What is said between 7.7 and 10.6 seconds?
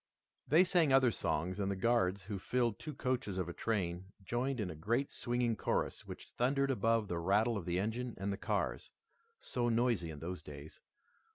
engine and the cars, so noisy in those